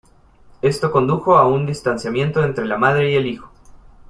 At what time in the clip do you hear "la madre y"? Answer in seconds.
2.65-3.13